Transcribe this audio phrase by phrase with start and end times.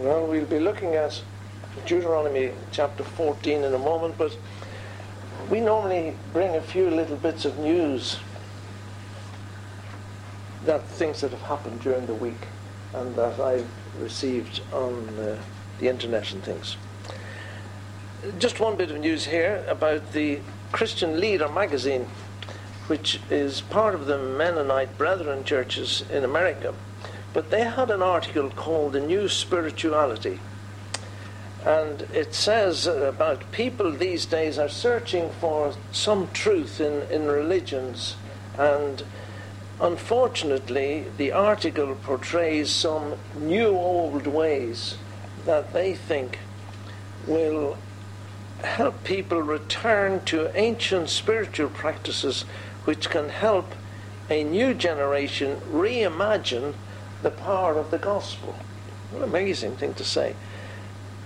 [0.00, 1.20] Well, we'll be looking at
[1.84, 4.34] Deuteronomy chapter 14 in a moment, but
[5.50, 8.16] we normally bring a few little bits of news
[10.64, 12.48] that things that have happened during the week
[12.94, 13.68] and that I've
[14.00, 15.38] received on uh,
[15.80, 16.78] the internet and things.
[18.38, 20.38] Just one bit of news here about the
[20.72, 22.06] Christian Leader magazine,
[22.86, 26.74] which is part of the Mennonite Brethren churches in America.
[27.32, 30.40] But they had an article called The New Spirituality.
[31.64, 38.16] And it says about people these days are searching for some truth in, in religions
[38.58, 39.04] and
[39.80, 44.96] Unfortunately, the article portrays some new old ways
[45.46, 46.38] that they think
[47.26, 47.78] will
[48.62, 52.42] help people return to ancient spiritual practices
[52.84, 53.72] which can help
[54.28, 56.74] a new generation reimagine
[57.22, 58.54] the power of the gospel.
[59.10, 60.34] What an amazing thing to say.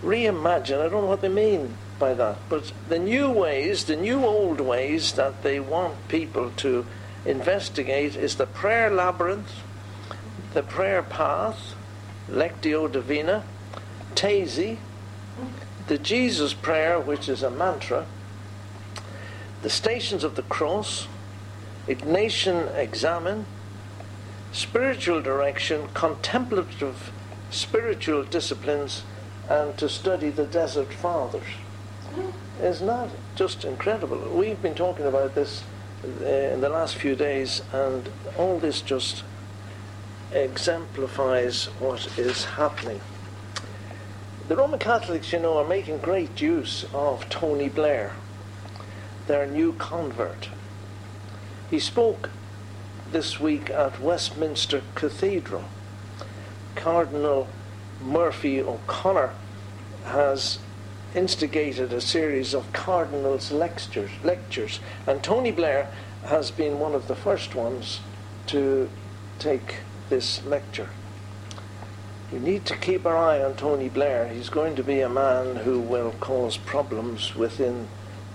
[0.02, 4.24] Reimagine, I don't know what they mean by that, but the new ways, the new
[4.24, 6.84] old ways that they want people to
[7.24, 9.62] investigate is the prayer labyrinth,
[10.52, 11.74] the prayer path,
[12.30, 13.44] Lectio Divina,
[14.14, 14.78] Taizé,
[15.86, 18.06] the Jesus prayer, which is a mantra,
[19.62, 21.06] the stations of the cross,
[21.86, 23.46] Ignatian examen,
[24.54, 27.10] spiritual direction, contemplative
[27.50, 29.02] spiritual disciplines,
[29.50, 31.42] and to study the desert fathers.
[32.62, 34.16] Isn't just incredible?
[34.32, 35.64] We've been talking about this
[36.04, 39.24] uh, in the last few days, and all this just
[40.32, 43.00] exemplifies what is happening.
[44.46, 48.12] The Roman Catholics, you know, are making great use of Tony Blair,
[49.26, 50.48] their new convert.
[51.70, 52.30] He spoke
[53.14, 55.62] this week at Westminster Cathedral.
[56.74, 57.46] Cardinal
[58.02, 59.32] Murphy O'Connor
[60.06, 60.58] has
[61.14, 65.88] instigated a series of cardinals' lectures, lectures, and Tony Blair
[66.24, 68.00] has been one of the first ones
[68.48, 68.90] to
[69.38, 69.76] take
[70.08, 70.88] this lecture.
[72.32, 74.26] We need to keep our eye on Tony Blair.
[74.26, 77.86] He's going to be a man who will cause problems within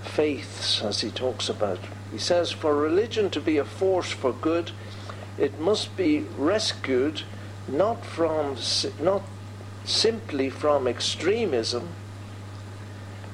[0.04, 1.80] faiths, as he talks about.
[2.12, 4.72] He says, for religion to be a force for good,
[5.38, 7.24] it must be rescued
[7.68, 8.58] not from
[9.00, 9.24] not
[9.86, 11.90] simply from extremism,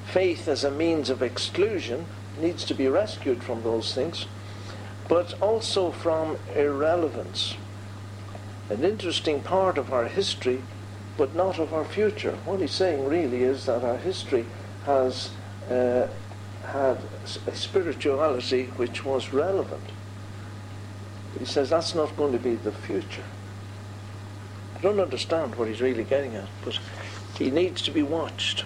[0.06, 2.06] faith as a means of exclusion
[2.38, 4.26] needs to be rescued from those things,
[5.08, 7.54] but also from irrelevance.
[8.70, 10.62] An interesting part of our history,
[11.16, 12.38] but not of our future.
[12.44, 14.44] What he's saying really is that our history
[14.84, 15.30] has
[15.70, 16.08] uh,
[16.66, 16.98] had
[17.46, 19.82] a spirituality which was relevant.
[21.32, 23.24] But he says that's not going to be the future.
[24.74, 26.78] I don't understand what he's really getting at, but
[27.38, 28.64] he needs to be watched.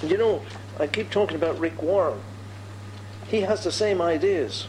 [0.00, 0.42] And you know,
[0.78, 2.20] I keep talking about Rick Warren.
[3.28, 4.66] He has the same ideas.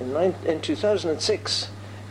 [0.00, 1.68] In, in 2006,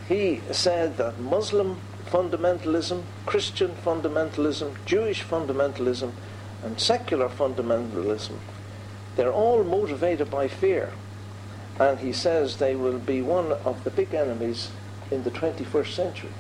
[0.08, 1.80] he said that Muslim
[2.12, 6.12] fundamentalism, Christian fundamentalism, Jewish fundamentalism,
[6.64, 8.36] and secular fundamentalism,
[9.16, 10.94] they're all motivated by fear.
[11.80, 14.72] And he says they will be one of the big enemies
[15.10, 16.34] in the 21st century.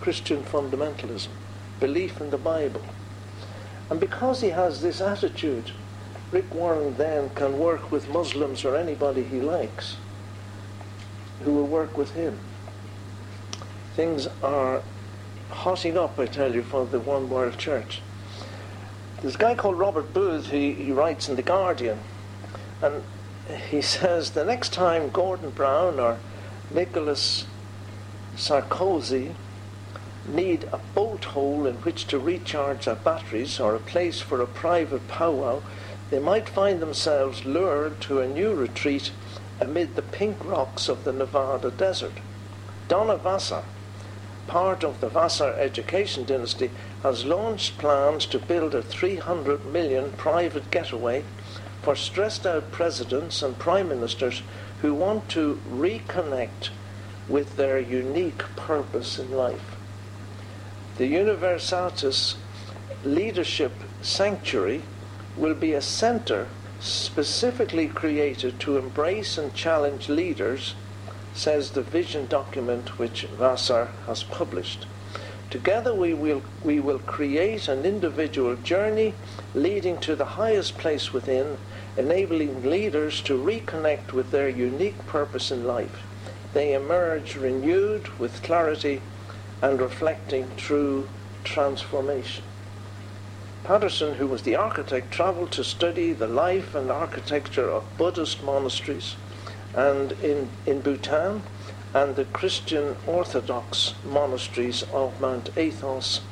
[0.00, 1.28] Christian fundamentalism,
[1.80, 2.82] belief in the Bible.
[3.90, 5.72] And because he has this attitude,
[6.32, 9.96] Rick Warren then can work with Muslims or anybody he likes
[11.44, 12.38] who will work with him.
[13.94, 14.82] Things are
[15.50, 18.00] hotting up, I tell you, for the One World Church.
[19.22, 22.00] There's a guy called Robert Booth, he, he writes in The Guardian,
[22.82, 23.02] and
[23.70, 26.18] he says the next time Gordon Brown or
[26.70, 27.46] Nicolas
[28.36, 29.34] Sarkozy
[30.28, 34.46] need a bolt hole in which to recharge their batteries or a place for a
[34.46, 35.62] private powwow,
[36.10, 39.12] they might find themselves lured to a new retreat
[39.60, 42.12] amid the pink rocks of the Nevada desert.
[42.88, 43.64] Donna Vassar,
[44.46, 46.70] part of the Vassar education dynasty,
[47.02, 51.24] has launched plans to build a 300 million private getaway
[51.82, 54.42] for stressed out presidents and prime ministers
[54.82, 56.70] who want to reconnect
[57.28, 59.76] with their unique purpose in life.
[60.98, 62.36] The Universitas
[63.04, 63.72] Leadership
[64.02, 64.82] Sanctuary
[65.36, 66.48] will be a center
[66.80, 70.74] specifically created to embrace and challenge leaders,
[71.36, 74.86] says the vision document which Vassar has published.
[75.50, 79.14] Together we will, we will create an individual journey
[79.54, 81.58] leading to the highest place within,
[81.96, 86.02] enabling leaders to reconnect with their unique purpose in life.
[86.52, 89.02] They emerge renewed with clarity
[89.60, 91.08] and reflecting true
[91.44, 92.44] transformation.
[93.62, 99.16] Patterson, who was the architect, travelled to study the life and architecture of Buddhist monasteries
[99.76, 101.42] and in, in Bhutan
[101.94, 106.22] and the Christian Orthodox monasteries of Mount Athos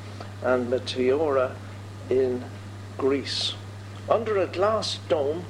[0.43, 1.55] and Meteora
[2.09, 2.43] in
[2.97, 3.53] Greece.
[4.09, 5.45] Under a glass dome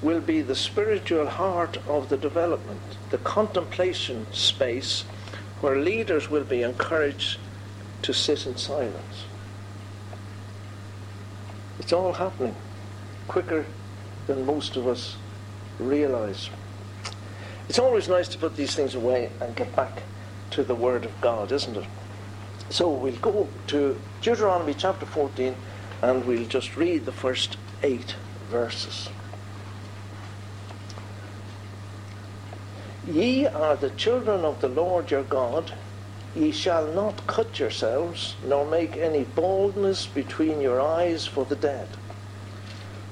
[0.00, 5.02] will be the spiritual heart of the development, the contemplation space
[5.60, 7.38] where leaders will be encouraged
[8.02, 9.24] to sit in silence.
[11.78, 12.54] It's all happening
[13.28, 13.64] quicker
[14.26, 15.16] than most of us
[15.78, 16.50] realize.
[17.68, 20.02] It's always nice to put these things away and get back
[20.50, 21.86] to the Word of God, isn't it?
[22.70, 25.54] So we'll go to Deuteronomy chapter 14
[26.02, 28.16] and we'll just read the first eight
[28.50, 29.08] verses.
[33.06, 35.72] Ye are the children of the Lord your God.
[36.34, 41.88] Ye shall not cut yourselves, nor make any baldness between your eyes for the dead.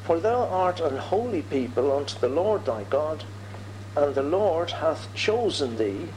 [0.05, 3.25] For thou art an holy people unto the Lord thy God,
[3.97, 6.09] and the Lord hath chosen thee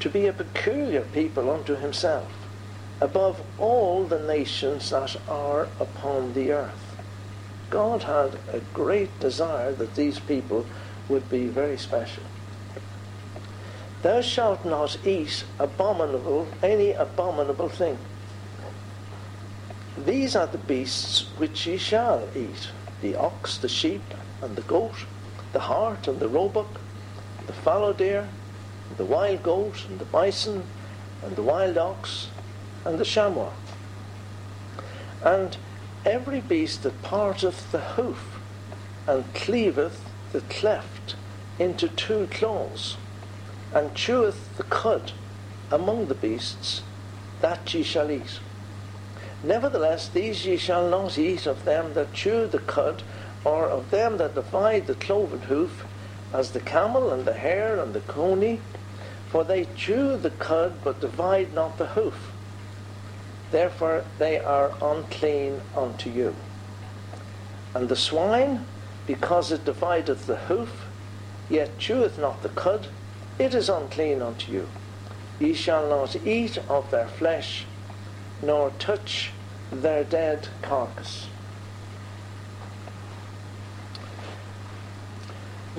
[0.00, 2.32] to be a peculiar people unto himself,
[3.00, 6.96] above all the nations that are upon the earth.
[7.68, 10.66] God had a great desire that these people
[11.08, 12.22] would be very special.
[14.02, 17.98] Thou shalt not eat abominable any abominable thing.
[19.98, 22.70] These are the beasts which ye shall eat
[23.02, 24.02] the ox, the sheep,
[24.40, 25.04] and the goat,
[25.52, 26.80] the hart, and the roebuck,
[27.46, 28.28] the fallow deer,
[28.96, 30.64] the wild goat, and the bison,
[31.22, 32.28] and the wild ox,
[32.84, 33.52] and the chamois.
[35.24, 35.56] And
[36.04, 38.38] every beast that parteth the hoof,
[39.06, 41.16] and cleaveth the cleft
[41.58, 42.96] into two claws,
[43.74, 45.12] and cheweth the cud
[45.70, 46.82] among the beasts,
[47.40, 48.40] that ye shall eat.
[49.42, 53.02] Nevertheless, these ye shall not eat of them that chew the cud,
[53.44, 55.84] or of them that divide the cloven hoof,
[56.32, 58.60] as the camel and the hare and the coney,
[59.28, 62.32] for they chew the cud, but divide not the hoof.
[63.50, 66.34] Therefore they are unclean unto you.
[67.74, 68.66] And the swine,
[69.06, 70.86] because it divideth the hoof,
[71.48, 72.88] yet cheweth not the cud,
[73.38, 74.68] it is unclean unto you.
[75.38, 77.64] Ye shall not eat of their flesh,
[78.42, 79.32] nor touch
[79.72, 81.29] their dead carcass.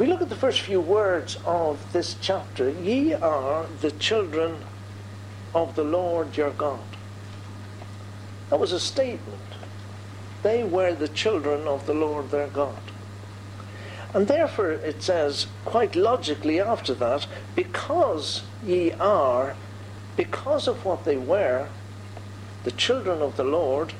[0.01, 2.71] We look at the first few words of this chapter.
[2.71, 4.55] Ye are the children
[5.53, 6.79] of the Lord your God.
[8.49, 9.37] That was a statement.
[10.41, 12.81] They were the children of the Lord their God.
[14.11, 19.55] And therefore it says, quite logically after that, because ye are,
[20.17, 21.67] because of what they were,
[22.63, 23.93] the children of the Lord,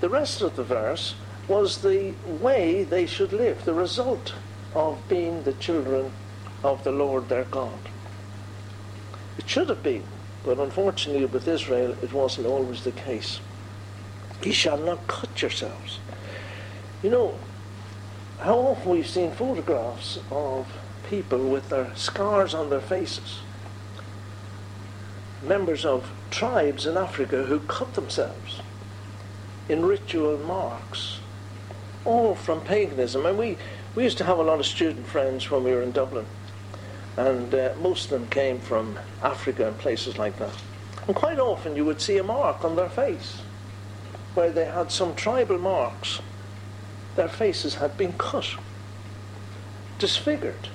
[0.00, 1.14] the rest of the verse
[1.46, 4.32] was the way they should live, the result
[4.74, 6.12] of being the children
[6.62, 7.78] of the Lord their God.
[9.38, 10.04] It should have been,
[10.44, 13.40] but unfortunately with Israel it wasn't always the case.
[14.42, 15.98] Ye shall not cut yourselves.
[17.02, 17.34] You know,
[18.40, 20.66] how often we've seen photographs of
[21.08, 23.40] people with their scars on their faces.
[25.42, 28.60] Members of tribes in Africa who cut themselves
[29.68, 31.18] in ritual marks,
[32.04, 33.26] all from paganism.
[33.26, 33.56] And we,
[33.94, 36.26] we used to have a lot of student friends when we were in Dublin,
[37.16, 40.54] and uh, most of them came from Africa and places like that.
[41.06, 43.42] And quite often you would see a mark on their face
[44.34, 46.20] where they had some tribal marks
[47.16, 48.46] their faces had been cut,
[49.98, 50.68] disfigured.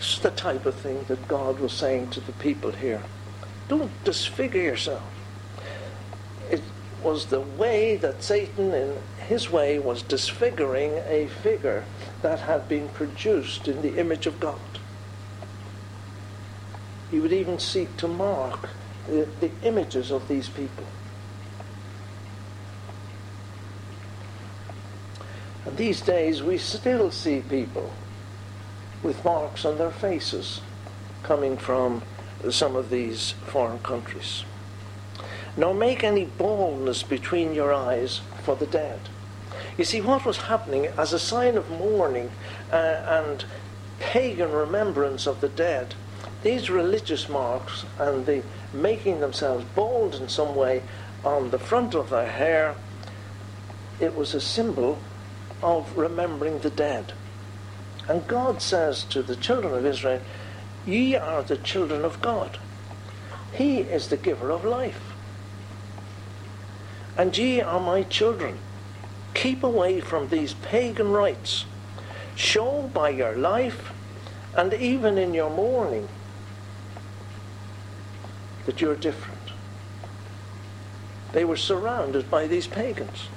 [0.00, 3.02] Is the type of thing that God was saying to the people here.
[3.68, 5.02] Don't disfigure yourself.
[7.02, 11.84] Was the way that Satan, in his way, was disfiguring a figure
[12.22, 14.58] that had been produced in the image of God.
[17.10, 18.68] He would even seek to mark
[19.06, 20.84] the, the images of these people.
[25.64, 27.92] And these days we still see people
[29.02, 30.60] with marks on their faces
[31.22, 32.02] coming from
[32.50, 34.44] some of these foreign countries.
[35.58, 39.00] Nor make any baldness between your eyes for the dead.
[39.76, 42.30] You see, what was happening as a sign of mourning
[42.72, 43.44] uh, and
[43.98, 45.94] pagan remembrance of the dead,
[46.42, 50.82] these religious marks and the making themselves bald in some way
[51.24, 52.76] on the front of their hair,
[54.00, 54.98] it was a symbol
[55.62, 57.12] of remembering the dead.
[58.08, 60.22] And God says to the children of Israel,
[60.86, 62.58] Ye are the children of God.
[63.52, 65.07] He is the giver of life.
[67.18, 68.58] And ye are my children.
[69.34, 71.64] Keep away from these pagan rites.
[72.36, 73.92] Show by your life
[74.56, 76.08] and even in your mourning
[78.66, 79.38] that you're different.
[81.32, 83.28] They were surrounded by these pagans.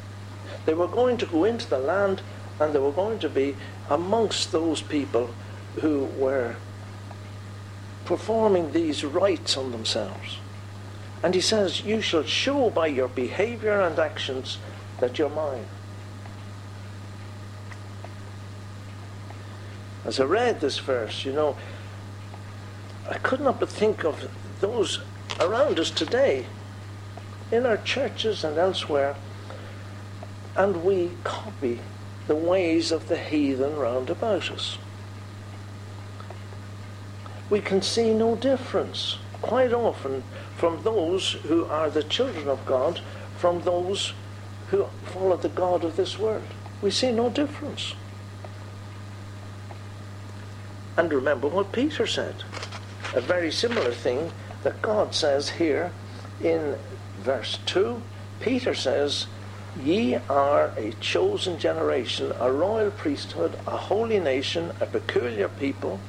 [0.65, 2.21] They were going to go into the land
[2.59, 3.55] and they were going to be
[3.89, 5.33] amongst those people
[5.81, 6.55] who were
[8.05, 10.37] performing these rites on themselves.
[11.23, 14.57] And he says, You shall show by your behavior and actions
[14.99, 15.65] that you're mine.
[20.03, 21.57] As I read this verse, you know,
[23.09, 24.99] I could not but think of those
[25.39, 26.45] around us today,
[27.51, 29.15] in our churches and elsewhere,
[30.55, 31.79] and we copy
[32.27, 34.77] the ways of the heathen round about us.
[37.49, 40.23] We can see no difference quite often
[40.57, 43.01] from those who are the children of God
[43.37, 44.13] from those
[44.69, 46.43] who follow the God of this world.
[46.81, 47.95] We see no difference.
[50.95, 52.43] And remember what Peter said.
[53.15, 54.31] A very similar thing
[54.63, 55.91] that God says here
[56.43, 56.77] in
[57.19, 58.01] verse 2.
[58.39, 59.27] Peter says,
[59.81, 65.99] Ye are a chosen generation, a royal priesthood, a holy nation, a peculiar people,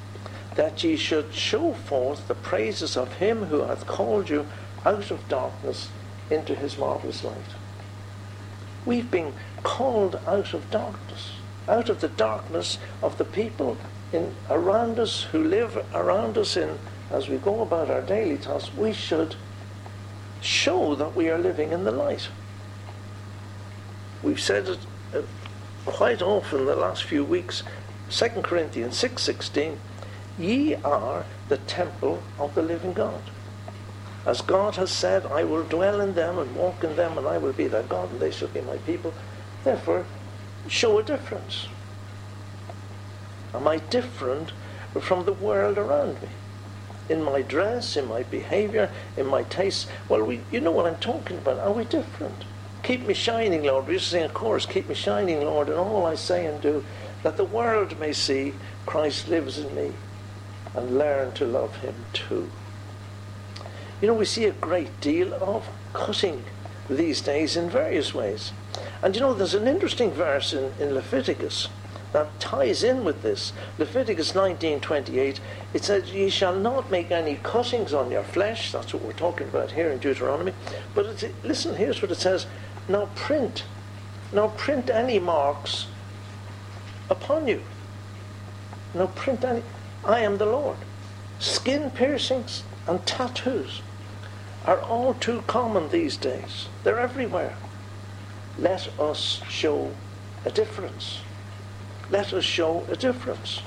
[0.57, 4.47] that ye should show forth the praises of him who hath called you
[4.85, 5.89] out of darkness
[6.31, 7.37] into his marvellous light.
[8.85, 9.33] We've been
[9.63, 11.33] called out of darkness,
[11.69, 13.77] out of the darkness of the people
[14.13, 16.79] in, around us who live around us in
[17.13, 19.37] as we go about our daily tasks, we should
[20.41, 22.29] show that we are living in the light.
[24.23, 24.79] We've said it
[25.15, 25.23] uh,
[25.85, 27.63] quite often the last few weeks.
[28.11, 29.77] 2 Corinthians 6:16,
[30.39, 33.21] ye are the temple of the living God.
[34.25, 37.39] As God has said, I will dwell in them and walk in them, and I
[37.39, 39.13] will be their God, and they shall be my people.
[39.65, 40.07] Therefore,
[40.69, 41.67] show a difference.
[43.53, 44.53] Am I different
[45.01, 46.29] from the world around me?
[47.09, 49.89] In my dress, in my behavior, in my tastes?
[50.09, 51.59] Well, we, you know what I'm talking about.
[51.59, 52.45] Are we different?
[52.85, 53.87] Keep me shining, Lord.
[53.87, 56.61] We used to sing a chorus, Keep me shining, Lord, in all I say and
[56.61, 56.85] do,
[57.25, 58.55] that the world may see
[58.87, 59.93] Christ lives in me
[60.75, 62.51] and learn to love him too.
[64.01, 66.45] You know, we see a great deal of cutting
[66.89, 68.53] these days in various ways.
[69.03, 71.69] And you know, there's an interesting verse in, in Leviticus
[72.13, 73.53] that ties in with this.
[73.79, 75.41] Leviticus 19:28,
[75.73, 79.49] it says, "Ye shall not make any cuttings on your flesh." That's what we're talking
[79.49, 80.53] about here in Deuteronomy.
[80.95, 82.47] But listen, here's what it says:
[82.89, 83.65] "Now print,
[84.33, 85.87] now print any marks
[87.09, 87.63] upon you.
[88.95, 89.63] Now print any.
[90.05, 90.79] I am the Lord."
[91.39, 93.83] Skin piercings and tattoos
[94.67, 96.69] are all too common these days.
[96.85, 97.57] They're everywhere.
[98.59, 99.93] Let us show
[100.45, 101.21] a difference
[102.13, 103.61] let us show a difference.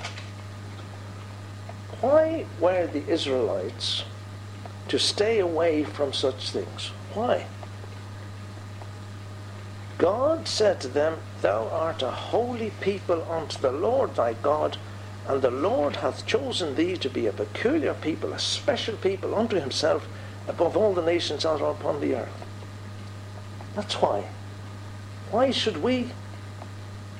[2.00, 4.04] Why were the Israelites
[4.86, 6.92] to stay away from such things?
[7.12, 7.46] Why?
[9.98, 14.76] God said to them, Thou art a holy people unto the Lord thy God,
[15.28, 19.58] and the Lord hath chosen thee to be a peculiar people, a special people unto
[19.58, 20.06] himself,
[20.46, 22.46] above all the nations that are upon the earth.
[23.74, 24.28] That's why.
[25.30, 26.10] Why should we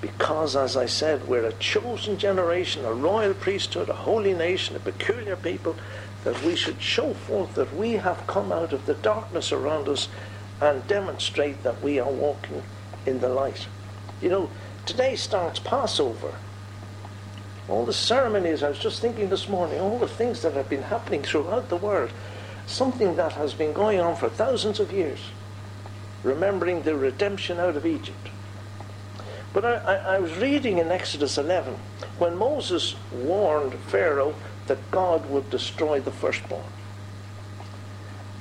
[0.00, 4.78] because, as I said, we're a chosen generation, a royal priesthood, a holy nation, a
[4.78, 5.74] peculiar people,
[6.24, 10.08] that we should show forth that we have come out of the darkness around us
[10.60, 12.62] and demonstrate that we are walking
[13.06, 13.66] in the light.
[14.20, 14.50] You know,
[14.84, 16.34] today starts Passover.
[17.68, 20.82] All the ceremonies, I was just thinking this morning, all the things that have been
[20.82, 22.10] happening throughout the world,
[22.66, 25.18] something that has been going on for thousands of years,
[26.22, 28.28] remembering the redemption out of Egypt
[29.56, 31.76] but I, I, I was reading in Exodus 11
[32.18, 34.34] when Moses warned Pharaoh
[34.66, 36.62] that God would destroy the firstborn.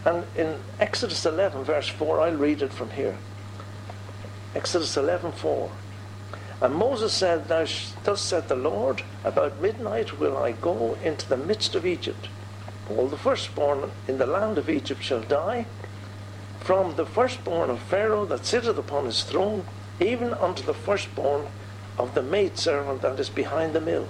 [0.03, 3.17] And in Exodus 11, verse 4, I'll read it from here.
[4.53, 5.71] Exodus 11, 4.
[6.61, 11.75] And Moses said, Thus said the Lord, about midnight will I go into the midst
[11.75, 12.29] of Egypt.
[12.89, 15.65] All the firstborn in the land of Egypt shall die,
[16.59, 19.65] from the firstborn of Pharaoh that sitteth upon his throne,
[19.99, 21.47] even unto the firstborn
[21.97, 24.07] of the maidservant that is behind the mill,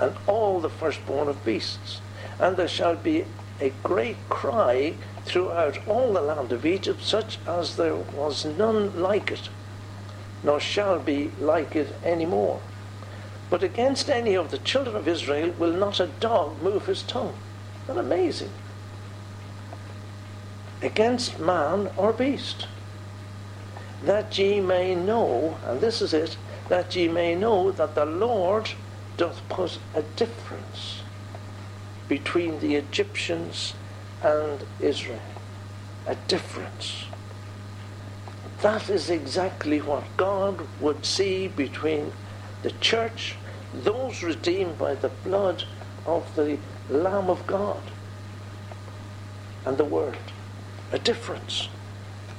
[0.00, 2.00] and all the firstborn of beasts.
[2.38, 3.24] And there shall be
[3.60, 4.94] a great cry
[5.24, 9.48] throughout all the land of Egypt, such as there was none like it,
[10.42, 12.60] nor shall be like it any more.
[13.50, 17.34] But against any of the children of Israel will not a dog move his tongue.
[17.84, 18.50] Isn't amazing?
[20.82, 22.66] against man or beast,
[24.02, 26.36] that ye may know, and this is it,
[26.68, 28.70] that ye may know that the Lord
[29.16, 31.02] doth put a difference
[32.08, 33.74] between the Egyptians
[34.22, 35.20] and Israel.
[36.06, 37.04] A difference.
[38.62, 42.12] That is exactly what God would see between
[42.62, 43.34] the church,
[43.74, 45.64] those redeemed by the blood
[46.06, 47.82] of the Lamb of God,
[49.64, 50.16] and the world.
[50.92, 51.68] A difference.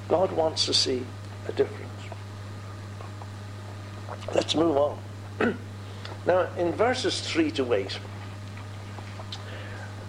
[0.08, 1.06] God wants to see
[1.48, 1.92] a difference.
[4.34, 5.00] Let's move on.
[6.25, 8.00] now, in verses 3 to 8,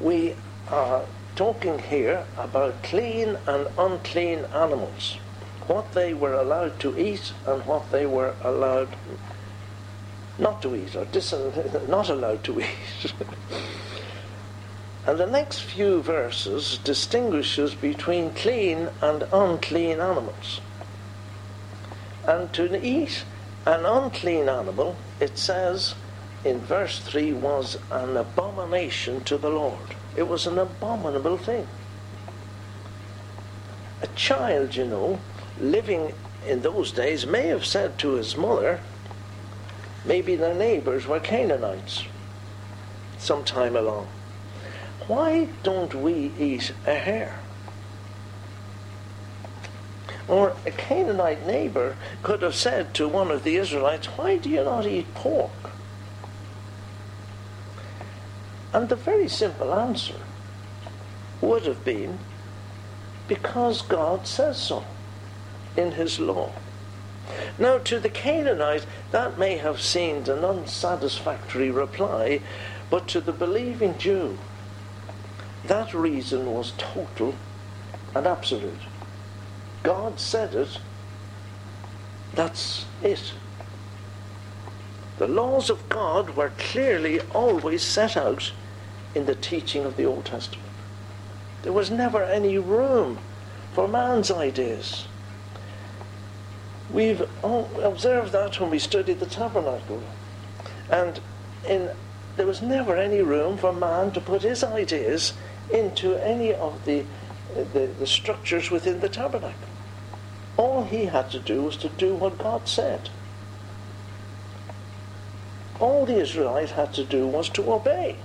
[0.01, 0.37] we
[0.69, 1.05] are
[1.35, 5.19] talking here about clean and unclean animals,
[5.67, 8.89] what they were allowed to eat and what they were allowed
[10.39, 11.33] not to eat or dis-
[11.89, 13.13] not allowed to eat.
[15.07, 20.61] and the next few verses distinguishes between clean and unclean animals.
[22.27, 23.25] And to eat
[23.67, 25.95] an unclean animal, it says
[26.45, 29.95] in verse 3, was an abomination to the Lord.
[30.17, 31.67] It was an abominable thing.
[34.03, 35.19] A child, you know,
[35.61, 36.13] living
[36.47, 38.81] in those days may have said to his mother,
[40.05, 42.05] maybe their neighbors were Canaanites
[43.19, 44.09] sometime along.
[45.07, 47.39] Why don't we eat a hare?
[50.27, 54.65] Or a Canaanite neighbor could have said to one of the Israelites, Why do you
[54.65, 55.51] not eat pork?
[58.73, 60.21] And the very simple answer
[61.41, 62.19] would have been,
[63.29, 64.85] Because God says so
[65.77, 66.53] in His law.
[67.59, 72.41] Now, to the Canaanite, that may have seemed an unsatisfactory reply,
[72.91, 74.39] but to the believing Jew,
[75.67, 77.35] that reason was total
[78.15, 78.81] and absolute.
[79.83, 80.79] God said it,
[82.35, 83.33] that's it.
[85.19, 88.53] The laws of God were clearly always set out
[89.15, 90.69] in the teaching of the Old Testament.
[91.63, 93.19] There was never any room
[93.73, 95.07] for man's ideas.
[96.91, 100.03] We've observed that when we studied the tabernacle.
[100.91, 101.21] And
[101.67, 101.91] in,
[102.37, 105.33] there was never any room for man to put his ideas
[105.73, 107.05] into any of the,
[107.55, 109.69] the, the structures within the tabernacle.
[110.57, 113.09] All he had to do was to do what God said.
[115.81, 118.17] All the Israelite had to do was to obey.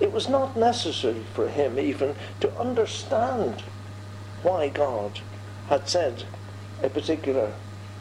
[0.00, 3.62] It was not necessary for him even to understand
[4.42, 5.20] why God
[5.68, 6.24] had said
[6.82, 7.52] a particular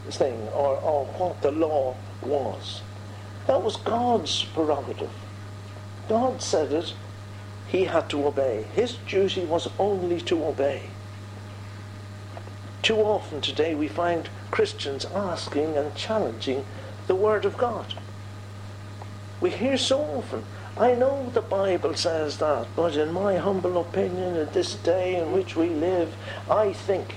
[0.09, 2.81] thing or, or what the law was.
[3.47, 5.11] That was God's prerogative.
[6.09, 6.93] God said it,
[7.67, 8.65] he had to obey.
[8.73, 10.89] His duty was only to obey.
[12.81, 16.65] Too often today we find Christians asking and challenging
[17.07, 17.93] the Word of God.
[19.39, 20.43] We hear so often,
[20.77, 25.31] I know the Bible says that, but in my humble opinion, at this day in
[25.31, 26.15] which we live,
[26.49, 27.15] I think.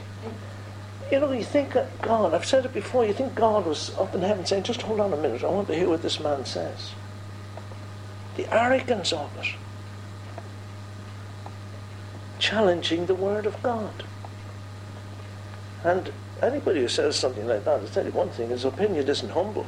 [1.11, 4.15] You know, you think that God, I've said it before, you think God was up
[4.15, 6.45] in heaven saying, just hold on a minute, I want to hear what this man
[6.45, 6.93] says.
[8.37, 9.55] The arrogance of it.
[12.39, 14.05] Challenging the Word of God.
[15.85, 16.11] And
[16.43, 19.67] anybody who says something like that, I'll tell you one thing, his opinion isn't humble.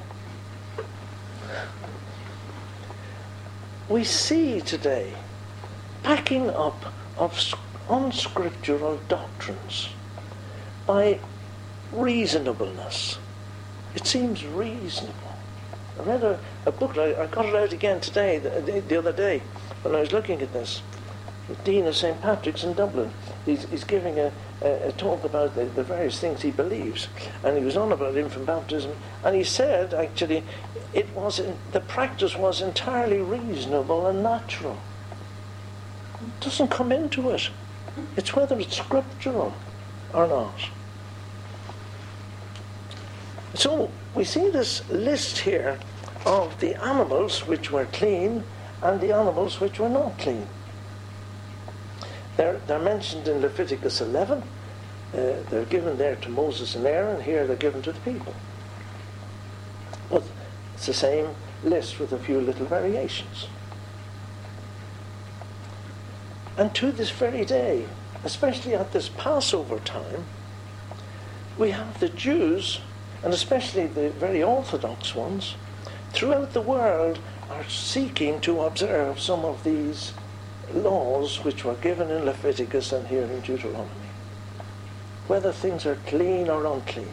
[3.89, 5.13] We see today
[6.03, 7.55] packing up of
[7.89, 9.91] unscriptural doctrines
[10.87, 11.19] by
[11.93, 13.19] reasonableness.
[13.95, 15.15] It seems reasonable.
[15.99, 19.13] I read a, a book, I, I, got it out again today, the, the, other
[19.13, 19.43] day,
[19.83, 20.83] when I was looking at this.
[21.49, 22.21] The Dean of St.
[22.21, 23.13] Patrick's in Dublin.
[23.45, 27.09] He's, he's giving a, a, a talk about the, the, various things he believes.
[27.45, 28.93] And he was on about infant baptism.
[29.25, 30.43] And he said, actually,
[30.93, 34.79] it was in, the practice was entirely reasonable and natural.
[36.15, 37.49] It doesn't come into it.
[38.17, 39.55] It's whether it's scriptural
[40.17, 40.59] or not.
[43.55, 45.79] So we see this list here
[46.25, 48.43] of the animals which were clean
[48.83, 50.47] and the animals which were not clean.
[52.37, 54.39] They're, they're mentioned in Leviticus 11.
[54.39, 54.43] Uh,
[55.51, 57.23] they're given there to Moses and Aaron.
[57.23, 58.35] Here they're given to the people.
[60.11, 60.23] But
[60.75, 61.29] it's the same
[61.63, 63.49] list with a few little variations.
[66.57, 67.87] And to this very day,
[68.25, 70.25] especially at this Passover time,
[71.59, 72.81] we have the Jews,
[73.23, 75.55] and especially the very Orthodox ones,
[76.13, 77.19] throughout the world
[77.51, 80.13] are seeking to observe some of these
[80.75, 83.91] laws which were given in Leviticus and here in Deuteronomy.
[85.29, 87.13] Whether things are clean or unclean.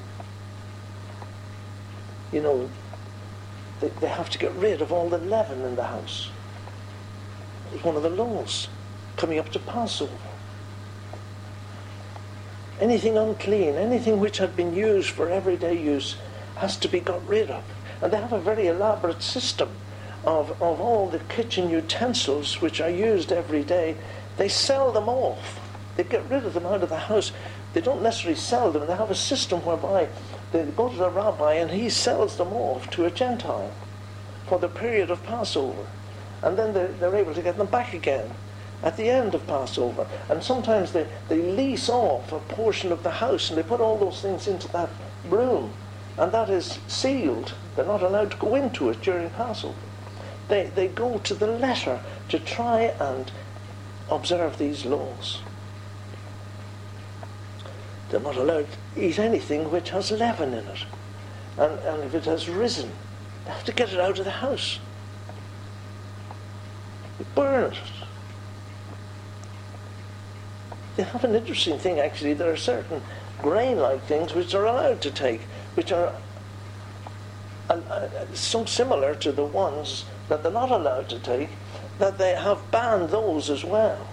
[2.32, 2.70] You know,
[3.80, 6.30] they, they have to get rid of all the leaven in the house.
[7.74, 8.68] It's one of the laws
[9.18, 10.12] coming up to Passover.
[12.84, 16.18] Anything unclean, anything which had been used for everyday use,
[16.58, 17.64] has to be got rid of.
[18.02, 19.70] And they have a very elaborate system
[20.26, 23.96] of, of all the kitchen utensils which are used every day.
[24.36, 25.62] They sell them off.
[25.96, 27.32] They get rid of them out of the house.
[27.72, 28.86] They don't necessarily sell them.
[28.86, 30.10] They have a system whereby
[30.52, 33.72] they go to the rabbi and he sells them off to a Gentile
[34.48, 35.88] for the period of Passover.
[36.42, 38.30] And then they're, they're able to get them back again
[38.84, 40.06] at the end of Passover.
[40.30, 43.98] And sometimes they, they lease off a portion of the house and they put all
[43.98, 44.90] those things into that
[45.30, 45.74] room.
[46.18, 47.54] And that is sealed.
[47.76, 49.76] They're not allowed to go into it during Passover.
[50.50, 53.32] They, they go to the letter to try and
[54.12, 55.40] observe these laws.
[58.10, 60.86] They're not allowed to eat anything which has leaven in it.
[61.58, 62.92] And, and if it has risen,
[63.46, 64.80] they have to get it out of the house.
[67.34, 67.78] Burn it.
[70.96, 72.34] They have an interesting thing actually.
[72.34, 73.02] There are certain
[73.42, 75.42] grain like things which they're allowed to take,
[75.76, 76.14] which are
[77.70, 81.50] uh, uh, so similar to the ones that they're not allowed to take,
[82.00, 84.08] that they have banned those as well.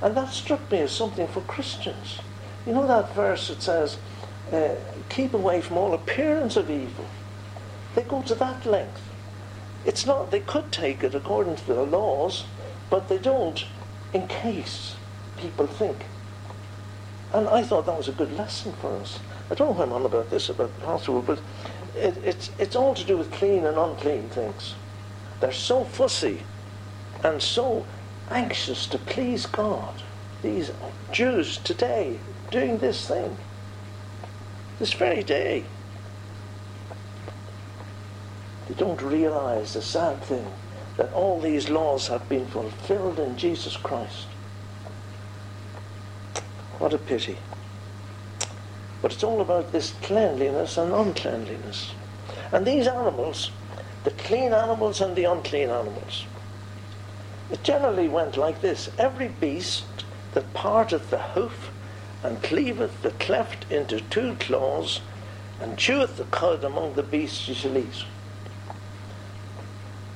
[0.00, 2.20] And that struck me as something for Christians.
[2.66, 3.98] You know that verse that says,
[4.52, 4.76] uh,
[5.08, 7.06] keep away from all appearance of evil.
[7.94, 9.02] They go to that length.
[9.84, 12.44] It's not, they could take it according to the laws,
[12.88, 13.64] but they don't
[14.12, 14.96] in case
[15.36, 16.04] people think.
[17.34, 19.18] And I thought that was a good lesson for us.
[19.50, 21.40] I don't know why I'm on about this, about Passover, but
[21.96, 24.74] it, it's, it's all to do with clean and unclean things.
[25.40, 26.42] They're so fussy
[27.24, 27.86] and so
[28.30, 29.94] anxious to please God.
[30.42, 30.72] These
[31.10, 32.18] Jews today
[32.50, 33.36] doing this thing,
[34.78, 35.64] this very day.
[38.68, 40.46] They don't realize the sad thing
[40.96, 44.26] that all these laws have been fulfilled in Jesus Christ.
[46.82, 47.38] What a pity.
[49.00, 51.92] But it's all about this cleanliness and uncleanliness.
[52.50, 53.52] And these animals,
[54.02, 56.24] the clean animals and the unclean animals,
[57.52, 59.84] it generally went like this every beast
[60.34, 61.70] that parteth the hoof
[62.24, 65.02] and cleaveth the cleft into two claws
[65.60, 68.04] and cheweth the cud among the beasts ye shall eat.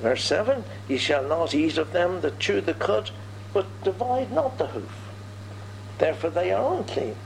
[0.03, 3.13] Verse 7 Ye shall not eat of them that chew the cud,
[3.53, 5.06] but divide not the hoof.
[5.99, 7.17] Therefore they are unclean.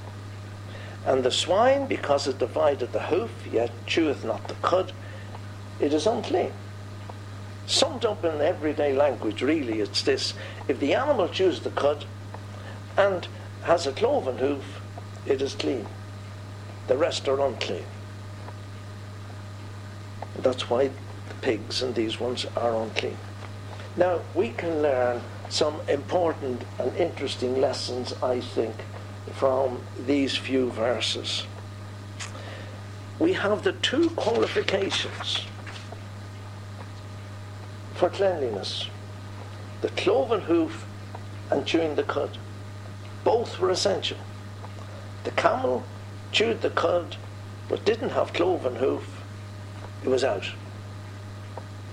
[1.06, 4.92] And the swine, because it divided the hoof, yet cheweth not the cud,
[5.80, 6.52] it is unclean.
[7.66, 10.34] Summed up in everyday language, really, it's this.
[10.68, 12.04] If the animal chews the cud
[12.96, 13.26] and
[13.62, 14.80] has a cloven hoof,
[15.26, 15.86] it is clean.
[16.88, 17.84] The rest are unclean.
[20.36, 23.16] That's why the pigs and these ones are unclean.
[23.96, 28.74] Now, we can learn some important and interesting lessons, I think,
[29.34, 31.44] from these few verses.
[33.18, 35.44] We have the two qualifications
[37.94, 38.88] for cleanliness
[39.82, 40.86] the cloven hoof
[41.50, 42.36] and chewing the cud.
[43.24, 44.18] Both were essential.
[45.24, 45.84] The camel
[46.32, 47.16] chewed the cud
[47.68, 49.22] but didn't have cloven hoof,
[50.02, 50.50] it was out.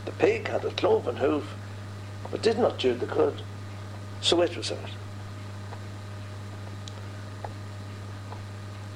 [0.06, 1.56] The pig had a cloven hoof
[2.32, 3.42] but did not chew the cud,
[4.22, 4.92] so it was out.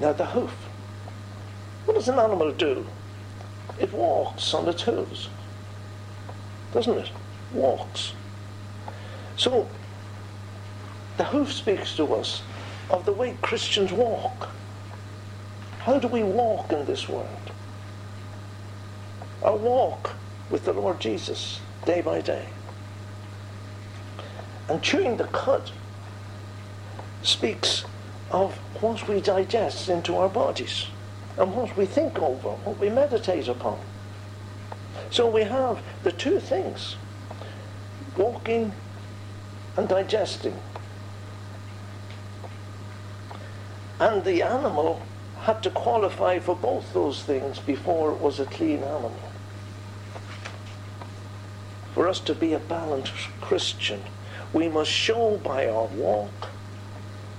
[0.00, 0.54] Now the hoof.
[1.84, 2.86] What does an animal do?
[3.78, 5.28] It walks on its hooves.
[6.72, 7.10] Doesn't it?
[7.52, 8.12] Walks.
[9.36, 9.68] So
[11.16, 12.42] the hoof speaks to us
[12.90, 14.48] of the way Christians walk.
[15.80, 17.52] How do we walk in this world?
[19.42, 20.14] Our walk
[20.50, 22.48] with the Lord Jesus day by day.
[24.68, 25.70] And chewing the cud
[27.22, 27.84] speaks
[28.30, 30.86] of what we digest into our bodies
[31.36, 33.78] and what we think over, what we meditate upon.
[35.10, 36.96] So we have the two things
[38.16, 38.72] walking
[39.76, 40.56] and digesting.
[44.00, 45.02] And the animal
[45.40, 49.16] had to qualify for both those things before it was a clean animal.
[51.94, 54.02] For us to be a balanced Christian,
[54.52, 56.50] we must show by our walk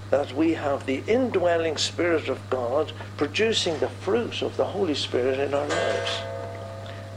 [0.10, 5.40] that we have the indwelling Spirit of God producing the fruit of the Holy Spirit
[5.40, 6.22] in our lives.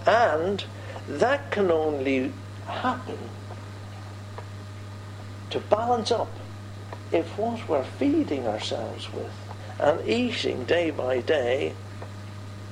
[0.06, 0.64] And
[1.06, 2.32] that can only
[2.66, 3.18] happen
[5.50, 6.30] to balance up
[7.12, 9.32] if what we're feeding ourselves with
[9.78, 11.74] and eating day by day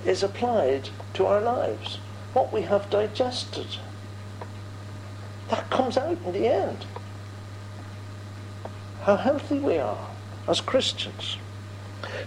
[0.07, 1.99] is applied to our lives.
[2.33, 3.77] What we have digested.
[5.49, 6.87] That comes out in the end.
[9.05, 10.09] How healthy we are
[10.49, 11.37] as Christians.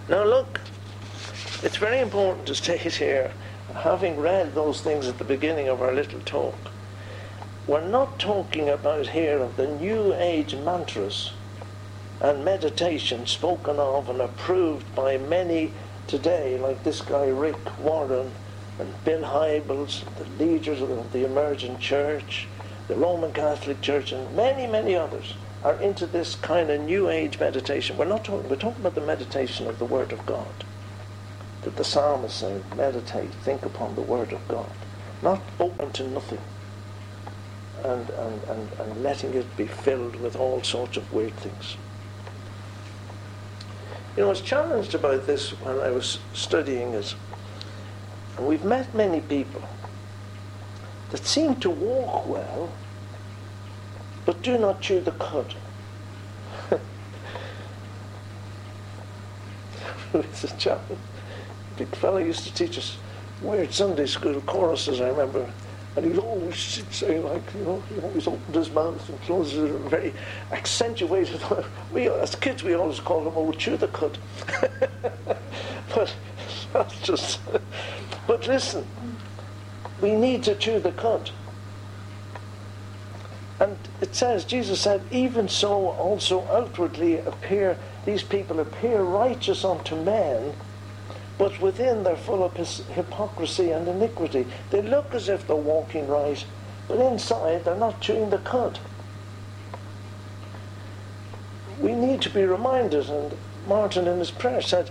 [0.08, 0.62] Now, look,
[1.63, 3.32] it's very important to state here,
[3.74, 6.54] having read those things at the beginning of our little talk,
[7.66, 11.32] we're not talking about here of the New Age mantras
[12.22, 15.74] and meditation spoken of and approved by many
[16.06, 18.34] today, like this guy Rick Warren
[18.78, 22.48] and Bill Hybels, the leaders of the emergent church,
[22.88, 27.39] the Roman Catholic Church, and many, many others are into this kind of New Age
[27.39, 27.98] meditation.
[27.98, 30.63] We're not talking, we're talking about the meditation of the Word of God.
[31.63, 34.72] That the psalmist said, meditate, think upon the Word of God.
[35.22, 36.39] Not open to nothing
[37.84, 41.78] and, and, and, and letting it be filled with all sorts of weird things.
[44.15, 47.15] You know, I was challenged about this when I was studying it.
[48.38, 49.62] And we've met many people
[51.12, 52.72] that seem to walk well,
[54.28, 55.56] but do not chew the cud.
[60.13, 61.00] it's a challenge.
[61.78, 62.98] Big fellow used to teach us
[63.42, 65.50] weird Sunday school choruses, I remember.
[65.96, 69.72] And he'd always say, like, you know, he always opened his mouth and closed it
[69.90, 70.13] very
[70.52, 71.42] accentuated.
[71.94, 74.18] We, as kids, we always called him, oh, chew the cud.
[75.96, 76.13] but
[76.74, 77.40] that's just.
[78.28, 78.86] but listen,
[80.02, 81.32] we need to chew the cud.
[83.60, 89.96] And it says, Jesus said, even so also outwardly appear, these people appear righteous unto
[89.96, 90.54] men,
[91.38, 94.46] but within they're full of hypocrisy and iniquity.
[94.70, 96.43] They look as if they're walking right,
[96.88, 98.80] but inside they're not chewing the cud.
[101.80, 103.36] We need to be reminded, and
[103.67, 104.89] Martin in his prayer said,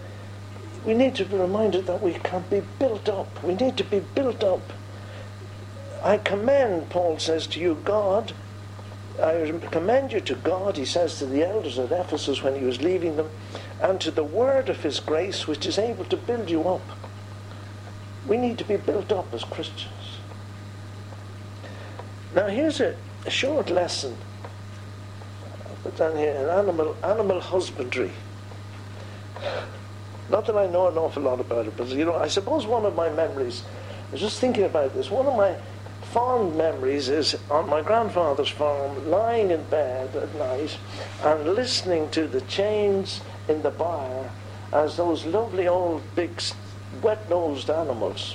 [0.85, 3.43] we need to be reminded that we can be built up.
[3.43, 4.73] We need to be built up.
[6.03, 8.33] I commend, Paul says to you, God.
[9.23, 12.83] I commend you to God, he says to the elders at Ephesus when he was
[12.83, 13.31] leaving them
[13.81, 16.83] and to the word of his grace which is able to build you up.
[18.27, 20.19] We need to be built up as Christians.
[22.35, 24.17] Now here's a, a short lesson.
[25.65, 28.13] I'll put down here an animal animal husbandry.
[30.29, 32.85] Not that I know an awful lot about it, but you know, I suppose one
[32.85, 33.63] of my memories,
[34.09, 35.57] I was just thinking about this, one of my
[36.17, 40.75] fond memories is on my grandfather's farm, lying in bed at night
[41.23, 44.31] and listening to the chains in the byre
[44.73, 46.31] as those lovely old big
[47.03, 48.35] wet-nosed animals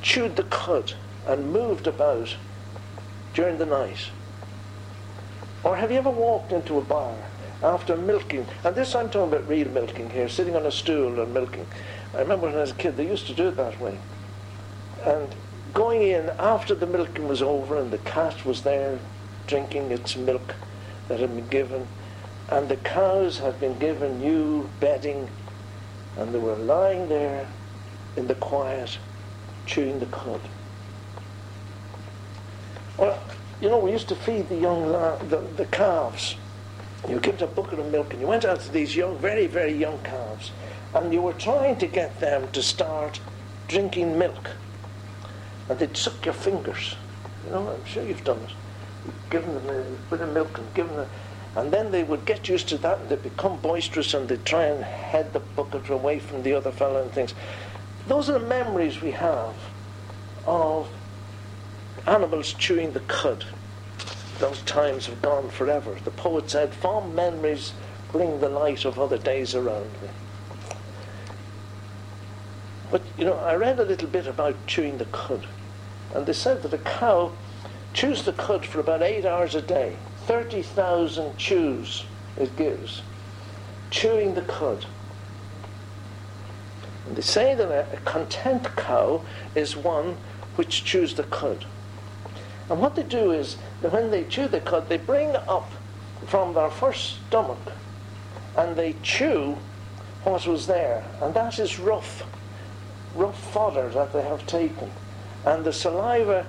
[0.00, 0.94] chewed the cud
[1.26, 2.34] and moved about
[3.34, 4.06] during the night.
[5.62, 7.28] Or have you ever walked into a byre
[7.62, 8.46] after milking?
[8.64, 11.66] And this I'm talking about real milking here, sitting on a stool and milking.
[12.14, 13.98] I remember when I was a kid, they used to do it that way.
[15.04, 15.28] And
[15.72, 18.98] going in after the milking was over and the cat was there
[19.46, 20.54] drinking its milk
[21.08, 21.86] that had been given,
[22.50, 25.28] and the cows had been given new bedding,
[26.16, 27.46] and they were lying there
[28.16, 28.98] in the quiet,
[29.66, 30.40] chewing the cud.
[32.98, 33.18] Well,
[33.60, 34.92] you know, we used to feed the young
[35.28, 36.36] the, the calves.
[37.08, 39.46] You give them a bucket of milk, and you went out to these young, very,
[39.46, 40.52] very young calves,
[40.94, 43.20] and you were trying to get them to start
[43.66, 44.50] drinking milk.
[45.68, 46.96] And they'd suck your fingers.
[47.44, 48.50] You know, I'm sure you've done it.
[49.04, 51.06] You've given them a bit of milk and given them
[51.54, 54.44] a, and then they would get used to that and they'd become boisterous and they'd
[54.44, 57.34] try and head the bucket away from the other fellow and things.
[58.06, 59.54] Those are the memories we have
[60.46, 60.88] of
[62.06, 63.44] animals chewing the cud.
[64.38, 65.96] Those times have gone forever.
[66.02, 67.74] The poet said, Fond memories
[68.10, 70.08] bring the light of other days around me.
[72.92, 75.48] But, you know, I read a little bit about chewing the cud.
[76.14, 77.32] And they said that a cow
[77.92, 79.96] chews the cud for about eight hours a day.
[80.26, 82.04] 30,000 chews
[82.36, 83.02] it gives,
[83.90, 84.86] chewing the cud.
[87.06, 89.22] And they say that a, a content cow
[89.54, 90.16] is one
[90.56, 91.64] which chews the cud.
[92.70, 95.70] And what they do is that when they chew the cud, they bring up
[96.26, 97.72] from their first stomach
[98.56, 99.56] and they chew
[100.24, 101.04] what was there.
[101.20, 102.22] And that is rough,
[103.14, 104.90] rough fodder that they have taken.
[105.44, 106.46] And the saliva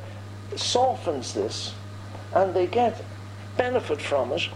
[0.55, 1.73] softens this
[2.33, 3.03] and they get
[3.57, 4.49] benefit from it,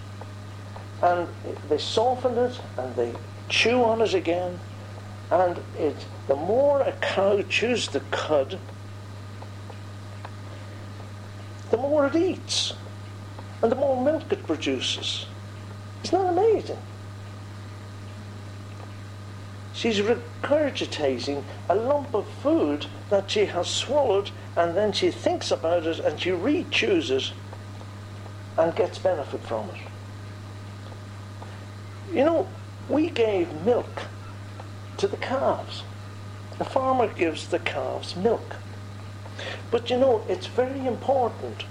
[1.01, 1.27] and
[1.69, 3.13] they soften it and they
[3.49, 4.59] chew on it again,
[5.29, 5.95] and it
[6.27, 8.59] the more a cow chews the cud,
[11.69, 12.73] the more it eats.
[13.61, 15.25] And the more milk it produces.
[16.03, 16.77] Isn't that amazing?
[19.77, 25.85] She's regurgitating a lump of food that she has swallowed and then she thinks about
[25.85, 27.31] it and she re-chews
[28.57, 29.75] and gets benefit from it.
[32.11, 32.47] You know,
[32.89, 34.07] we gave milk
[34.97, 35.83] to the calves.
[36.57, 38.55] The farmer gives the calves milk.
[39.69, 41.65] But you know, it's very important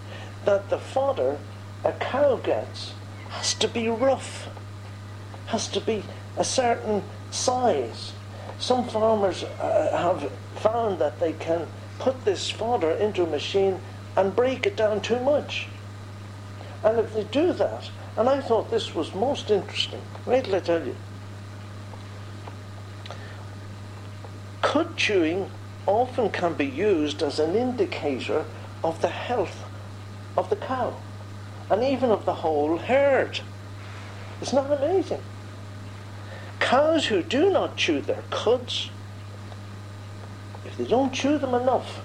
[0.44, 1.38] that the fodder
[1.82, 2.92] a cow gets
[3.30, 4.48] has to be rough,
[5.46, 6.04] has to be
[6.36, 8.12] a certain size.
[8.58, 11.66] Some farmers uh, have found that they can
[11.98, 13.80] put this fodder into a machine
[14.16, 15.68] and break it down too much.
[16.82, 20.60] And if they do that, and I thought this was most interesting, wait till I
[20.60, 20.96] tell you.
[24.62, 25.50] Cud chewing
[25.86, 28.44] often can be used as an indicator
[28.82, 29.64] of the health
[30.36, 30.96] of the cow
[31.70, 33.40] and even of the whole herd.
[34.40, 35.22] Isn't that amazing?
[36.66, 38.90] Cows who do not chew their cuds,
[40.64, 42.04] if they don't chew them enough,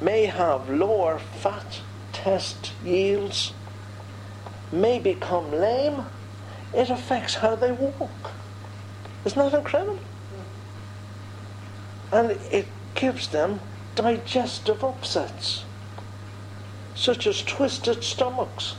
[0.00, 1.80] may have lower fat
[2.12, 3.52] test yields,
[4.72, 6.06] may become lame.
[6.74, 8.32] It affects how they walk.
[9.24, 10.00] Isn't that incredible?
[12.10, 13.60] And it gives them
[13.94, 15.64] digestive upsets,
[16.96, 18.74] such as twisted stomachs.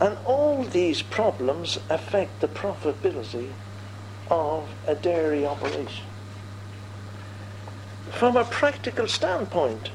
[0.00, 3.50] And all these problems affect the profitability
[4.30, 6.04] of a dairy operation.
[8.10, 9.90] From a practical standpoint,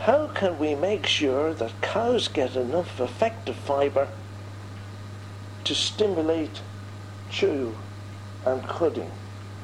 [0.00, 4.08] how can we make sure that cows get enough effective fibre
[5.64, 6.60] to stimulate
[7.30, 7.74] chew
[8.44, 9.10] and cudding,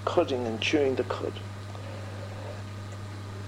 [0.04, 1.32] cudding and chewing the cud?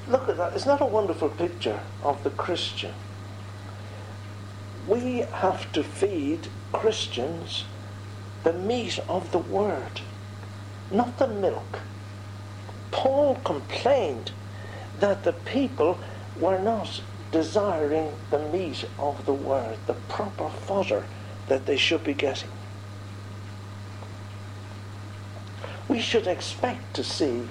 [0.09, 0.55] Look at that.
[0.55, 2.93] Isn't that a wonderful picture of the Christian?
[4.87, 7.65] We have to feed Christians
[8.43, 10.01] the meat of the word,
[10.91, 11.81] not the milk.
[12.91, 14.33] Paul complained
[14.99, 15.99] that the people
[16.39, 21.05] were not desiring the meat of the word, the proper fodder
[21.49, 22.51] that they should be getting.
[25.89, 27.49] We should expect to see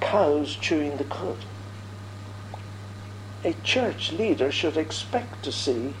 [0.00, 1.44] cows chewing the cud.
[3.44, 5.94] A church leader should expect to see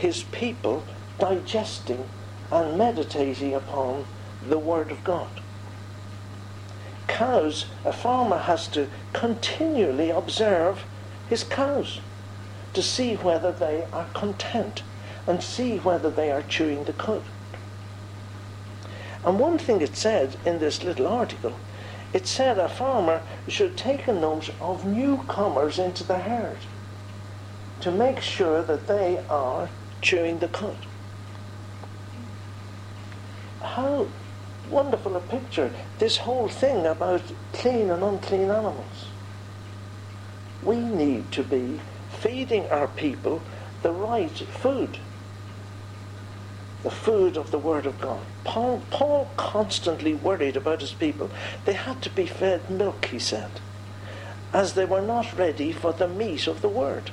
[0.00, 0.82] his people
[1.18, 2.08] digesting
[2.50, 4.06] and meditating upon
[4.48, 5.28] the Word of God.
[7.06, 10.84] Cows, a farmer has to continually observe
[11.28, 12.00] his cows
[12.72, 14.82] to see whether they are content
[15.26, 17.22] and see whether they are chewing the cud.
[19.22, 21.56] And one thing it said in this little article,
[22.14, 26.56] it said a farmer should take a note of newcomers into the herd
[27.80, 29.68] to make sure that they are
[30.00, 30.76] chewing the cud.
[33.60, 34.08] How
[34.70, 39.08] wonderful a picture, this whole thing about clean and unclean animals.
[40.62, 41.80] We need to be
[42.20, 43.42] feeding our people
[43.82, 44.98] the right food,
[46.82, 48.20] the food of the Word of God.
[48.44, 51.30] Paul, Paul constantly worried about his people.
[51.64, 53.50] They had to be fed milk, he said,
[54.52, 57.10] as they were not ready for the meat of the Word.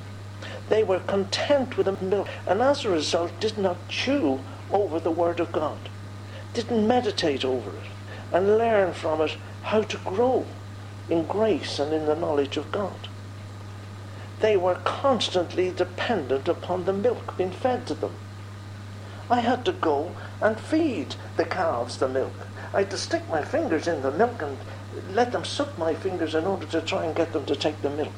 [0.69, 5.11] They were content with the milk, and as a result did not chew over the
[5.11, 5.89] Word of God,
[6.53, 7.91] didn't meditate over it,
[8.31, 10.45] and learn from it how to grow
[11.09, 13.07] in grace and in the knowledge of God.
[14.39, 18.13] They were constantly dependent upon the milk being fed to them.
[19.29, 22.33] I had to go and feed the calves the milk.
[22.73, 24.57] I had to stick my fingers in the milk and
[25.11, 27.89] let them suck my fingers in order to try and get them to take the
[27.89, 28.13] milk.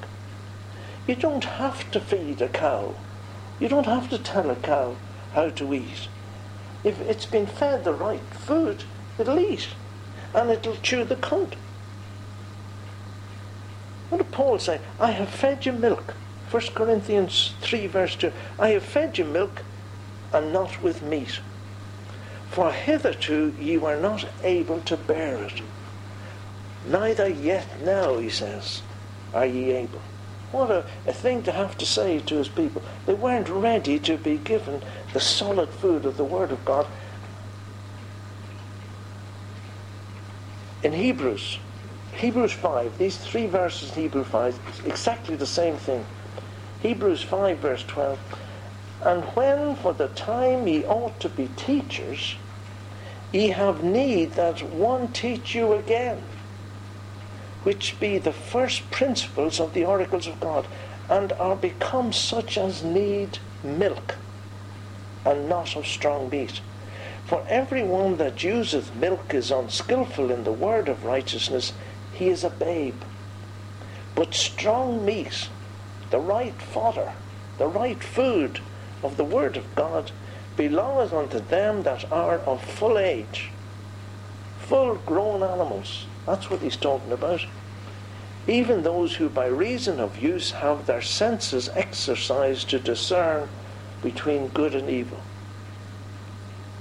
[1.10, 2.94] You don't have to feed a cow.
[3.60, 4.96] You don't have to tell a cow
[5.34, 6.08] how to eat.
[6.84, 8.84] If it's been fed the right food,
[9.18, 9.70] it'll eat.
[10.36, 11.56] And it'll chew the cud.
[14.10, 14.82] What did Paul say?
[15.00, 16.14] I have fed you milk.
[16.52, 18.32] 1 Corinthians 3 verse 2.
[18.60, 19.64] I have fed you milk
[20.32, 21.40] and not with meat.
[22.52, 25.64] For hitherto ye were not able to bear it.
[26.88, 28.84] Neither yet now, he says,
[29.34, 30.02] are ye able.
[30.52, 32.84] What a, a thing to have to say to his people.
[33.06, 34.84] They weren't ready to be given
[35.14, 36.88] the solid food of the Word of God.
[40.82, 41.60] In Hebrews,
[42.14, 46.06] Hebrews 5, these three verses in Hebrews 5, exactly the same thing.
[46.82, 48.20] Hebrews 5, verse 12.
[49.06, 52.38] And when for the time ye ought to be teachers,
[53.32, 56.24] ye have need that one teach you again
[57.64, 60.68] which be the first principles of the oracles of God.
[61.10, 64.16] and are become such as need milk
[65.26, 66.62] and not of strong meat.
[67.26, 71.74] For every one that useth milk is unskilful in the word of righteousness,
[72.14, 73.02] he is a babe.
[74.16, 75.50] But strong meat,
[76.10, 77.14] the right fodder,
[77.58, 78.60] the right food
[79.04, 80.12] of the word of God,
[80.56, 83.50] belongeth unto them that are of full age,
[84.60, 86.06] full grown animals.
[86.26, 87.46] That's what he's talking about.
[88.48, 93.48] Even those who by reason of use have their senses exercised to discern
[94.02, 95.20] between good and evil.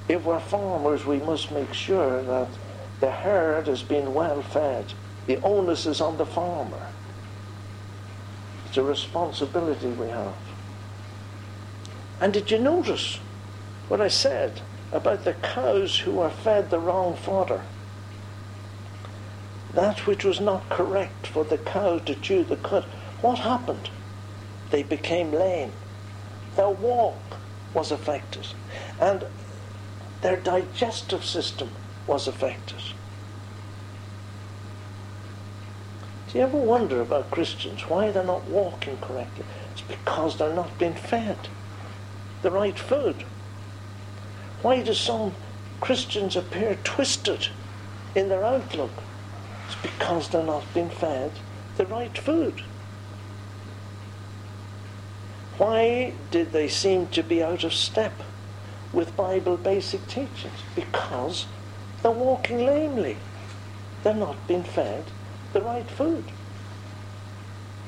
[0.08, 2.48] If we're farmers, we must make sure that
[3.00, 4.92] the herd has been well fed.
[5.26, 6.86] The onus is on the farmer.
[8.66, 10.34] It's a responsibility we have.
[12.20, 13.18] And did you notice
[13.88, 14.60] what I said
[14.90, 17.62] about the cows who were fed the wrong fodder?
[19.78, 22.82] That which was not correct for the cow to chew the cud.
[23.20, 23.90] What happened?
[24.72, 25.70] They became lame.
[26.56, 27.36] Their walk
[27.72, 28.48] was affected.
[29.00, 29.24] And
[30.20, 31.70] their digestive system
[32.08, 32.82] was affected.
[36.26, 39.44] Do you ever wonder about Christians why they're not walking correctly?
[39.70, 41.46] It's because they're not being fed
[42.42, 43.24] the right food.
[44.60, 45.34] Why do some
[45.80, 47.46] Christians appear twisted
[48.16, 48.90] in their outlook?
[49.68, 51.32] It's because they're not being fed
[51.76, 52.62] the right food.
[55.58, 58.14] Why did they seem to be out of step
[58.92, 60.62] with Bible basic teachings?
[60.74, 61.46] Because
[62.02, 63.18] they're walking lamely.
[64.02, 65.04] They're not being fed
[65.52, 66.24] the right food.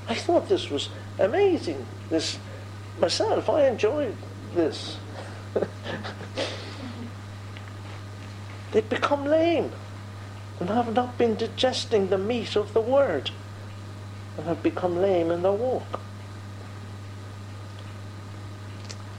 [0.07, 1.87] I thought this was amazing.
[2.11, 2.39] This
[3.01, 4.17] myself, I enjoyed
[4.55, 4.99] this.
[8.73, 9.73] they become lame
[10.61, 13.31] and have not been digesting the meat of the word
[14.37, 16.01] and have become lame in their walk.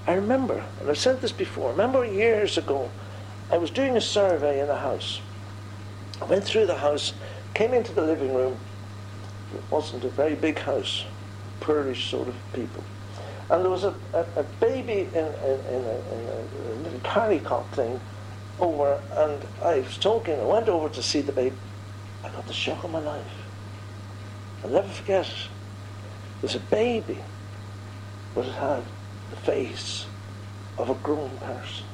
[0.08, 2.90] I remember, and I've said this before, remember years ago,
[3.52, 5.20] I was doing a survey in a house.
[6.22, 7.14] I went through the house,
[7.54, 8.58] came into the living room.
[9.54, 11.06] It wasn't a very big house,
[11.60, 12.84] poorish sort of people.
[13.50, 17.40] And there was a, a, a baby in, in, in, a, in, a, little carry
[17.40, 18.00] cot thing
[18.60, 21.56] over, and I was talking, I went over to see the baby.
[22.24, 23.26] I got the shock of my life.
[24.64, 25.48] I'll never forget it.
[26.42, 27.20] Was a baby,
[28.34, 28.84] but it had
[29.30, 30.06] the face
[30.78, 31.86] of a grown person.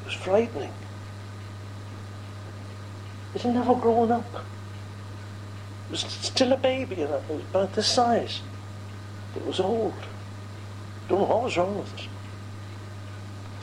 [0.00, 0.72] It was frightening.
[3.34, 4.24] It had never grown up.
[4.34, 8.40] It was still a baby, and it was about this size.
[9.36, 9.94] It was old.
[11.08, 12.08] Don't know what was wrong with it.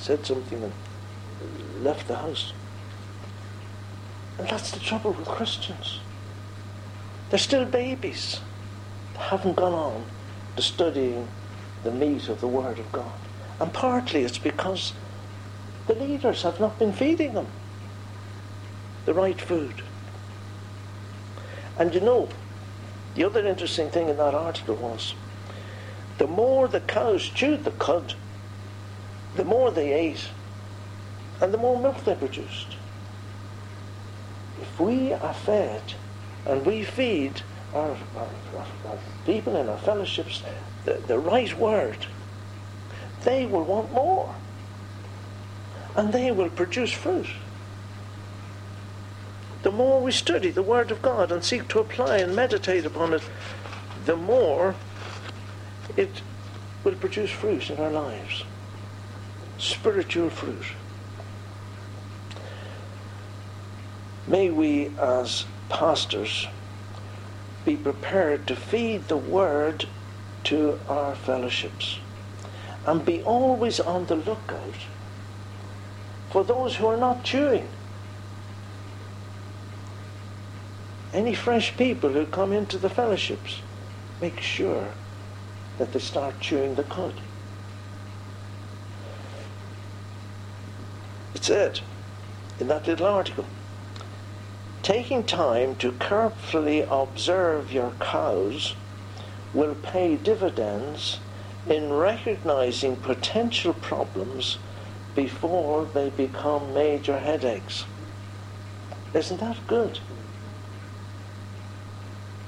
[0.08, 2.53] Said something and left the house.
[4.39, 5.99] And that's the trouble with Christians.
[7.30, 8.39] They're still babies.
[9.16, 10.05] They haven't gone on
[10.55, 11.28] to studying
[11.84, 13.20] the meat of the Word of God.
[13.60, 14.93] And partly it's because
[15.88, 17.47] the leaders have not been feeding them
[19.03, 19.84] the right food.
[21.78, 22.30] And you know,
[23.16, 25.16] the other interesting thing in that article was
[26.18, 28.14] the more the cows chewed the cud,
[29.36, 30.30] the more they ate,
[31.41, 32.75] and the more milk they produced.
[34.61, 35.93] If we are fed
[36.45, 37.41] and we feed
[37.73, 40.41] our, our, our, our people in our fellowships
[40.86, 42.07] the, the right word,
[43.23, 44.34] they will want more.
[45.95, 47.28] And they will produce fruit.
[49.63, 53.13] The more we study the Word of God and seek to apply and meditate upon
[53.13, 53.23] it,
[54.05, 54.75] the more
[55.97, 56.21] it
[56.84, 58.43] will produce fruit in our lives.
[59.58, 60.66] Spiritual fruit.
[64.28, 66.47] May we, as pastors,
[67.66, 69.88] be prepared to feed the word
[70.45, 71.99] to our fellowships
[72.86, 74.86] and be always on the lookout
[76.30, 77.68] for those who are not chewing.
[81.14, 83.62] Any fresh people who come into the fellowships,
[84.22, 84.89] make sure
[85.78, 87.14] that they start chewing the cud.
[91.38, 91.81] It said
[92.59, 93.45] in that little article,
[94.81, 98.73] taking time to carefully observe your cows
[99.53, 101.19] will pay dividends
[101.69, 104.57] in recognizing potential problems
[105.13, 107.85] before they become major headaches.
[109.13, 109.99] Isn't that good?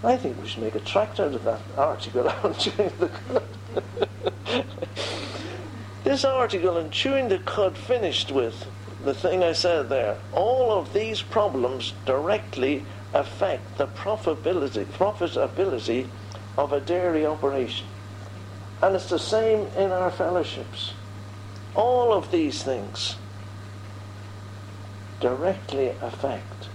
[0.04, 4.66] I think we should make a tract out of that article on chewing the cud.
[6.04, 8.66] this article on chewing the cud finished with
[9.04, 10.18] the thing I said there.
[10.34, 16.08] All of these problems directly affect the profitability, profitability
[16.58, 17.88] of a dairy operation.
[18.82, 20.94] And it's the same in our fellowships.
[21.76, 23.16] All of these things
[25.20, 26.70] directly affect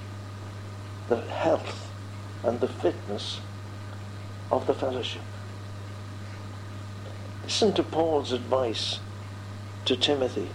[1.08, 1.90] the health
[2.42, 3.40] and the fitness
[4.50, 5.22] of the fellowship.
[7.42, 9.00] Listen to Paul's advice
[9.84, 10.48] to Timothy.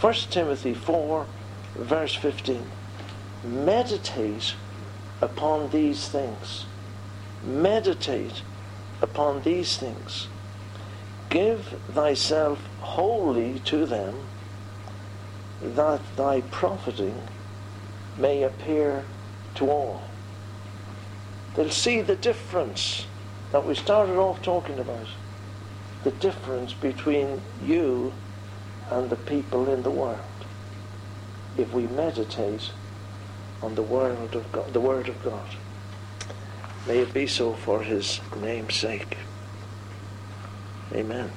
[0.00, 1.26] 1 Timothy 4,
[1.74, 2.62] verse 15.
[3.44, 4.54] Meditate
[5.22, 6.66] upon these things.
[7.42, 8.42] Meditate
[9.00, 10.28] upon these things.
[11.30, 14.14] Give thyself wholly to them,
[15.62, 17.22] that thy profiting
[18.18, 19.04] may appear
[19.54, 20.02] to all.
[21.54, 23.06] They'll see the difference
[23.50, 25.08] that we started off talking about.
[26.04, 28.12] The difference between you
[28.90, 30.20] and the people in the world.
[31.58, 32.70] If we meditate
[33.62, 35.48] on the word of God, the word of God.
[36.86, 39.16] May it be so for his name's sake.
[40.92, 41.30] Amen.